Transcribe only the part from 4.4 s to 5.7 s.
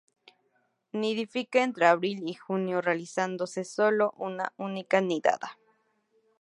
única nidada.